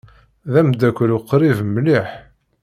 D 0.51 0.53
ameddakel 0.59 1.09
uqrib 1.17 1.59
mliḥ. 1.73 2.09